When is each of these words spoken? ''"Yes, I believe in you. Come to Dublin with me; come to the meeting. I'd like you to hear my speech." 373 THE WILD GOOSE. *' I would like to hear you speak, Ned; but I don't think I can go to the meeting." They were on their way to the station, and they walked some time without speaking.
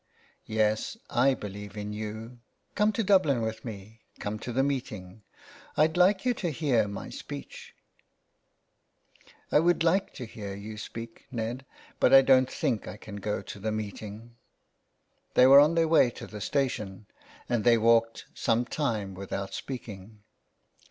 ''"Yes, 0.47 0.97
I 1.11 1.35
believe 1.35 1.77
in 1.77 1.93
you. 1.93 2.39
Come 2.73 2.91
to 2.93 3.03
Dublin 3.03 3.39
with 3.43 3.63
me; 3.63 4.01
come 4.19 4.39
to 4.39 4.51
the 4.51 4.63
meeting. 4.63 5.21
I'd 5.77 5.95
like 5.95 6.25
you 6.25 6.33
to 6.33 6.49
hear 6.49 6.87
my 6.87 7.11
speech." 7.11 7.75
373 9.51 9.59
THE 9.59 9.61
WILD 9.61 9.61
GOOSE. 9.61 9.61
*' 9.61 9.61
I 9.61 9.61
would 9.63 9.83
like 9.93 10.13
to 10.15 10.25
hear 10.25 10.55
you 10.55 10.77
speak, 10.79 11.27
Ned; 11.29 11.65
but 11.99 12.15
I 12.15 12.23
don't 12.23 12.49
think 12.49 12.87
I 12.87 12.97
can 12.97 13.17
go 13.17 13.43
to 13.43 13.59
the 13.59 13.71
meeting." 13.71 14.35
They 15.35 15.45
were 15.45 15.59
on 15.59 15.75
their 15.75 15.87
way 15.87 16.09
to 16.09 16.25
the 16.25 16.41
station, 16.41 17.05
and 17.47 17.63
they 17.63 17.77
walked 17.77 18.25
some 18.33 18.65
time 18.65 19.13
without 19.13 19.53
speaking. 19.53 20.23